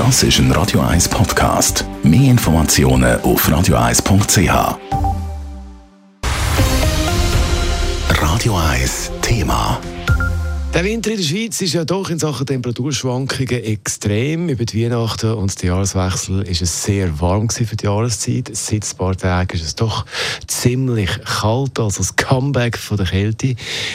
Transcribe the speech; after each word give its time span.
Das 0.00 0.22
ist 0.22 0.38
ein 0.38 0.50
Radio 0.52 0.80
1 0.80 1.10
Podcast. 1.10 1.84
Mehr 2.02 2.30
Informationen 2.30 3.20
auf 3.20 3.46
radio1.ch. 3.46 4.78
Radio 8.08 8.56
1 8.56 9.10
Thema. 9.20 9.78
Der 10.72 10.84
Winter 10.84 11.10
in 11.10 11.18
der 11.18 11.22
Schweiz 11.22 11.60
ist 11.60 11.74
ja 11.74 11.84
doch 11.84 12.08
in 12.08 12.18
Sachen 12.18 12.46
Temperaturschwankungen 12.46 13.62
extrem. 13.62 14.48
Über 14.48 14.64
die 14.64 14.86
Weihnachten 14.86 15.34
und 15.34 15.60
den 15.60 15.68
Jahreswechsel 15.68 16.44
ist 16.44 16.62
es 16.62 16.82
sehr 16.82 17.20
warm 17.20 17.50
für 17.50 17.76
die 17.76 17.84
Jahreszeit. 17.84 18.48
Seit 18.54 18.90
ein 18.90 18.96
paar 18.96 19.14
Tagen 19.14 19.54
ist 19.54 19.66
es 19.66 19.74
doch 19.74 20.06
ziemlich 20.46 21.10
kalt, 21.26 21.78
also 21.78 21.98
das 21.98 22.16
Comeback 22.16 22.78
von 22.78 22.96
der 22.96 23.04
Kälte. 23.04 23.54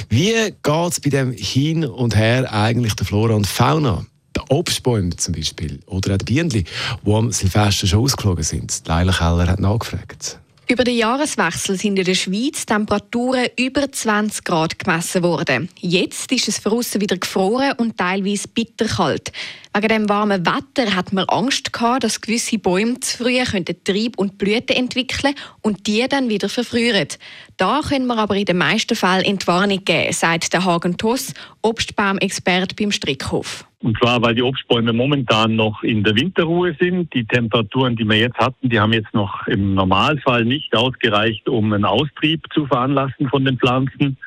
Wie 0.09 0.35
geht 0.61 0.91
es 0.91 0.99
bei 0.99 1.09
dem 1.09 1.31
Hin 1.31 1.83
und 1.83 2.15
Her 2.15 2.53
eigentlich 2.53 2.93
der 2.93 3.07
Flora 3.07 3.33
und 3.33 3.47
Fauna? 3.47 4.05
Die 4.35 4.41
Obstbäume 4.49 5.15
zum 5.15 5.33
Beispiel 5.33 5.79
oder 5.87 6.15
auch 6.15 6.17
die 6.17 6.25
Bienen, 6.25 6.49
die 6.49 6.65
am 7.05 7.31
Silvester 7.31 7.87
schon 7.87 7.99
ausgeflogen 7.99 8.43
sind. 8.43 8.81
Leila 8.85 9.13
Keller 9.13 9.47
hat 9.47 9.59
nachgefragt. 9.59 10.39
Über 10.67 10.83
den 10.83 10.97
Jahreswechsel 10.97 11.77
sind 11.77 11.99
in 11.99 12.05
der 12.05 12.15
Schweiz 12.15 12.65
Temperaturen 12.65 13.45
über 13.55 13.91
20 13.91 14.43
Grad 14.43 14.79
gemessen 14.79 15.21
worden. 15.21 15.69
Jetzt 15.79 16.31
ist 16.31 16.47
es 16.47 16.59
draussen 16.63 17.01
wieder 17.01 17.17
gefroren 17.17 17.73
und 17.77 17.99
teilweise 17.99 18.47
bitterkalt. 18.47 19.31
Wegen 19.75 19.89
dem 19.89 20.09
warmen 20.09 20.43
Wetter 20.43 20.95
hat 20.95 21.13
man 21.13 21.25
Angst 21.25 21.71
gehabt, 21.71 22.03
dass 22.03 22.19
gewisse 22.19 22.57
Bäume 22.57 22.99
zu 22.99 23.17
früh 23.17 23.37
Trieb 23.83 24.17
und 24.17 24.39
Blüten 24.39 24.75
entwickeln 24.75 25.35
und 25.61 25.85
die 25.85 26.07
dann 26.07 26.29
wieder 26.29 26.49
verfrühen. 26.49 27.09
Da 27.57 27.81
können 27.87 28.07
wir 28.07 28.17
aber 28.17 28.35
in 28.35 28.45
den 28.45 28.57
meisten 28.57 28.95
Fällen 28.95 29.23
Entwarnung 29.23 29.85
geben, 29.85 30.13
sagt 30.13 30.51
der 30.51 30.65
Hagen 30.65 30.97
Toss, 30.97 31.33
Obstbaumexperte 31.61 32.73
beim 32.73 32.91
Strickhof. 32.91 33.65
Und 33.79 33.97
zwar, 33.99 34.21
weil 34.21 34.35
die 34.35 34.41
Obstbäume 34.41 34.93
momentan 34.93 35.55
noch 35.55 35.83
in 35.83 36.03
der 36.03 36.15
Winterruhe 36.15 36.75
sind. 36.79 37.13
Die 37.13 37.25
Temperaturen, 37.25 37.95
die 37.95 38.05
wir 38.05 38.17
jetzt 38.17 38.37
hatten, 38.37 38.69
die 38.69 38.79
haben 38.79 38.93
jetzt 38.93 39.13
noch 39.13 39.47
im 39.47 39.75
Normalfall 39.75 40.45
nicht 40.45 40.75
ausgereicht, 40.75 41.47
um 41.47 41.71
einen 41.71 41.85
Austrieb 41.85 42.45
zu 42.53 42.65
veranlassen 42.65 43.29
von 43.29 43.45
den 43.45 43.57
Pflanzen. 43.57 44.17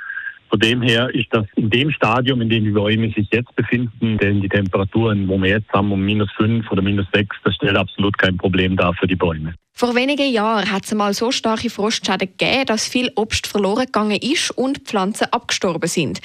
Von 0.50 0.60
dem 0.60 0.80
her 0.80 1.14
ist 1.14 1.26
das 1.30 1.44
in 1.56 1.68
dem 1.68 1.90
Stadium, 1.90 2.40
in 2.40 2.48
dem 2.48 2.64
die 2.64 2.70
Bäume 2.70 3.10
sich 3.10 3.28
jetzt 3.30 3.54
befinden, 3.54 4.16
denn 4.18 4.40
die 4.40 4.48
Temperaturen, 4.48 5.28
wo 5.28 5.38
wir 5.38 5.50
jetzt 5.50 5.70
haben, 5.72 5.92
um 5.92 6.00
minus 6.00 6.30
fünf 6.36 6.70
oder 6.70 6.80
minus 6.80 7.06
sechs, 7.12 7.36
das 7.44 7.54
stellt 7.54 7.76
absolut 7.76 8.16
kein 8.16 8.36
Problem 8.36 8.76
dar 8.76 8.94
für 8.94 9.06
die 9.06 9.16
Bäume. 9.16 9.54
Vor 9.74 9.94
wenigen 9.94 10.32
Jahren 10.32 10.70
hat 10.72 10.86
es 10.86 10.94
mal 10.94 11.12
so 11.12 11.30
starke 11.30 11.70
Frostschäden 11.70 12.28
gegeben, 12.36 12.64
dass 12.66 12.88
viel 12.88 13.12
Obst 13.14 13.46
verloren 13.46 13.86
gegangen 13.86 14.18
ist 14.20 14.50
und 14.50 14.78
Pflanzen 14.78 15.28
abgestorben 15.30 15.88
sind. 15.88 16.20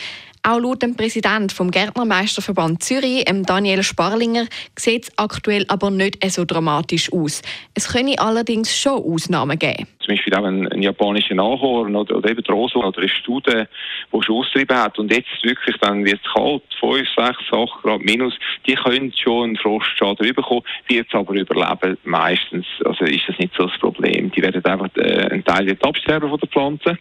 Auch 0.45 0.59
laut 0.59 0.81
dem 0.81 0.97
Präsident 0.97 1.53
vom 1.53 1.71
Gärtnermeisterverband 1.71 2.83
Zürich, 2.83 3.23
Daniel 3.45 3.81
Sparlinger, 3.81 4.45
sieht 4.77 5.03
es 5.05 5.17
aktuell 5.17 5.65
aber 5.69 5.89
nicht 5.89 6.17
so 6.29 6.43
dramatisch 6.43 7.13
aus. 7.13 7.41
Es 7.73 7.87
könne 7.87 8.15
allerdings 8.17 8.77
schon 8.77 9.01
Ausnahmen 9.01 9.57
geben. 9.57 9.87
Zum 9.99 10.15
Beispiel 10.15 10.35
auch 10.35 10.43
ein, 10.43 10.67
ein 10.67 10.81
japanischer 10.81 11.35
Nachhorn 11.35 11.95
oder, 11.95 12.17
oder 12.17 12.29
eben 12.29 12.43
Rosa 12.45 12.79
oder 12.79 12.99
eine 12.99 13.07
Studie, 13.07 13.63
die 14.11 14.21
schon 14.21 14.35
austrieben 14.35 14.77
hat 14.77 14.99
und 14.99 15.13
jetzt 15.13 15.29
wirklich 15.43 15.77
dann 15.79 16.03
wird 16.03 16.19
es 16.21 16.33
kalt, 16.33 16.63
5, 16.77 17.07
6, 17.17 17.37
8 17.49 17.81
Grad 17.81 18.01
minus, 18.01 18.33
die 18.67 18.75
können 18.75 19.13
schon 19.15 19.43
einen 19.45 19.55
Frostschaden 19.55 20.27
bekommen, 20.35 20.63
wird 20.89 21.07
es 21.07 21.15
aber 21.15 21.35
überleben 21.35 21.97
meistens. 22.03 22.65
Also 22.83 23.05
ist 23.05 23.23
das 23.29 23.37
nicht 23.37 23.53
so 23.57 23.67
das 23.67 23.79
Problem. 23.79 24.29
Die 24.31 24.41
werden 24.41 24.63
einfach, 24.65 24.89
äh, 24.97 25.31
ein 25.31 25.45
Teil 25.45 25.77
absterben 25.81 26.29
von 26.29 26.39
der 26.39 26.49
Pflanze 26.49 26.97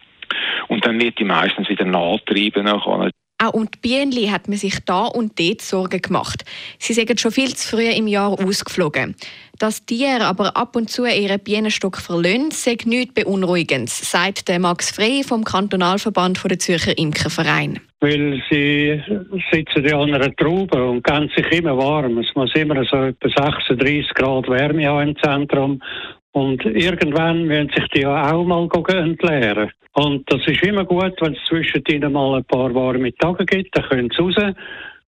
und 0.69 0.87
dann 0.87 1.01
wird 1.01 1.19
die 1.19 1.25
meistens 1.25 1.69
wieder 1.69 1.85
nahtreiben. 1.85 2.69
Auch 3.43 3.55
um 3.55 3.69
die 3.69 3.79
Bienen 3.81 4.31
hat 4.31 4.47
man 4.47 4.57
sich 4.57 4.79
da 4.85 5.07
und 5.07 5.39
dort 5.41 5.63
Sorgen 5.63 6.01
gemacht. 6.01 6.45
Sie 6.79 6.93
sind 6.93 7.21
schon 7.21 7.33
viel 7.33 7.55
zu 7.57 7.77
früh 7.77 7.89
im 7.89 8.07
Jahr 8.07 8.39
ausgeflogen. 8.39 9.17
Dass 9.59 9.85
Tiere 9.85 10.27
aber 10.27 10.57
ab 10.57 10.77
und 10.77 10.91
zu 10.91 11.07
ihren 11.07 11.41
Bienenstock 11.41 11.99
verlassen, 11.99 12.53
sei 12.53 12.77
nichts 12.85 13.15
Beunruhigendes, 13.15 14.11
sagt 14.11 14.49
der 14.49 14.61
Max 14.61 14.93
Frey 14.93 15.25
vom 15.25 15.43
Kantonalverband 15.43 16.41
der 16.49 16.59
Zürcher 16.61 16.97
Imkerverein. 16.97 17.81
Weil 18.01 18.41
sie 18.49 19.03
sitzen 19.51 19.85
ja 19.87 19.99
an 19.99 20.15
einer 20.15 20.35
Traube 20.37 20.85
und 20.85 21.03
gehen 21.03 21.31
sich 21.35 21.47
immer 21.51 21.77
warm. 21.77 22.19
Es 22.19 22.33
muss 22.37 22.55
immer 22.55 22.85
so 22.85 22.97
etwa 22.97 23.29
36 23.29 24.15
Grad 24.15 24.49
Wärme 24.49 24.87
haben 24.87 25.09
im 25.09 25.17
Zentrum. 25.17 25.83
Und 26.33 26.65
irgendwann 26.65 27.45
müssen 27.45 27.71
sich 27.77 27.87
die 27.95 28.07
auch 28.07 28.45
mal 28.45 28.69
entleeren. 28.89 29.71
Und 29.95 30.31
das 30.33 30.41
ist 30.47 30.63
immer 30.63 30.85
gut, 30.85 31.15
wenn 31.21 31.35
es 31.35 31.45
zwischen 31.49 31.83
ihnen 31.89 32.13
mal 32.13 32.37
ein 32.37 32.45
paar 32.45 32.75
warme 32.75 33.15
Tage 33.17 33.45
gibt, 33.45 33.77
dann 33.77 33.85
können 33.85 34.11
sie 34.17 34.23
raus, 34.23 34.55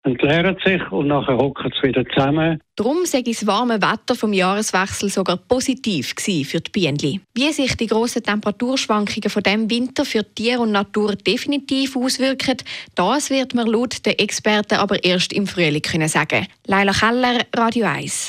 entleeren 0.02 0.58
sich 0.62 0.82
und 0.92 1.08
nachher 1.08 1.38
hocken 1.38 1.72
sie 1.74 1.88
wieder 1.88 2.04
zusammen. 2.10 2.60
Darum 2.76 3.06
sei 3.06 3.22
das 3.22 3.46
warme 3.46 3.80
Wetter 3.80 4.14
vom 4.14 4.34
Jahreswechsel 4.34 5.08
sogar 5.08 5.38
positiv 5.38 6.14
für 6.18 6.60
die 6.60 6.70
Bienen. 6.70 7.22
Wie 7.32 7.52
sich 7.52 7.74
die 7.78 7.86
grossen 7.86 8.22
Temperaturschwankungen 8.22 9.30
von 9.30 9.42
dem 9.42 9.70
Winter 9.70 10.04
für 10.04 10.22
Tier 10.34 10.60
und 10.60 10.72
Natur 10.72 11.14
definitiv 11.14 11.96
auswirken, 11.96 12.58
das 12.94 13.30
wird 13.30 13.54
man 13.54 13.66
laut 13.66 14.04
den 14.04 14.18
Experten 14.18 14.74
aber 14.74 15.02
erst 15.02 15.32
im 15.32 15.46
Frühling 15.46 15.80
können 15.80 16.08
sagen. 16.08 16.46
Leila 16.66 16.92
Keller, 16.92 17.40
Radio 17.56 17.86
1. 17.86 18.28